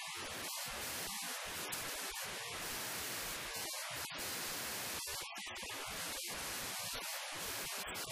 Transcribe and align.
Thank 7.91 8.11